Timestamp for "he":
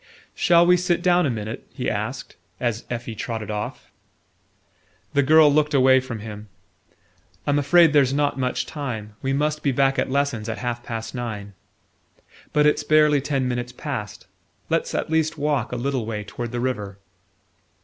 1.75-1.87